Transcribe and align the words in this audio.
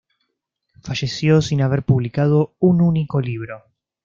Falleció 0.81 1.43
sin 1.43 1.61
haber 1.61 1.83
publicado 1.83 2.55
un 2.57 2.81
único 2.81 3.21
libro. 3.21 3.63